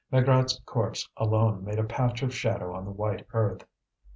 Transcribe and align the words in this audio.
Maigrat's 0.11 0.59
corpse 0.65 1.07
alone 1.15 1.63
made 1.63 1.77
a 1.77 1.83
patch 1.83 2.23
of 2.23 2.33
shadow 2.33 2.73
on 2.73 2.85
the 2.85 2.91
white 2.91 3.23
earth. 3.35 3.65